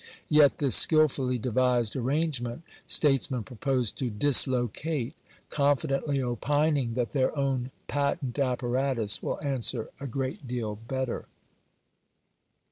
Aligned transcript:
Yet 0.29 0.57
this 0.57 0.75
skilfully 0.75 1.37
devised 1.37 1.95
arrangement 1.95 2.63
statesmen 2.87 3.43
propose 3.43 3.91
to 3.91 4.09
dislocate, 4.09 5.13
confidently 5.49 6.19
opining 6.23 6.95
that 6.95 7.11
their 7.11 7.37
own 7.37 7.69
patent 7.87 8.39
apparatus 8.39 9.21
will 9.21 9.39
answer 9.43 9.89
a 9.99 10.07
great 10.07 10.47
deal 10.47 10.75
better 10.75 11.27